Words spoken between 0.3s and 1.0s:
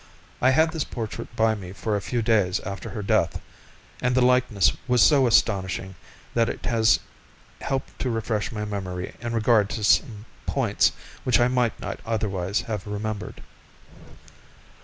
I had this